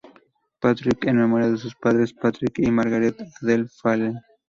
[0.59, 4.19] Patrick, en memoria de sus padres, Patrick y Margaret Adele Phelan.